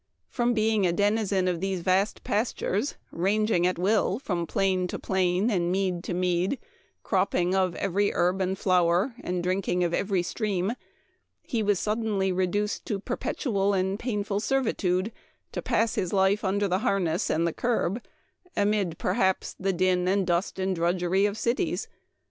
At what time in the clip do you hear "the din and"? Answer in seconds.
19.59-20.25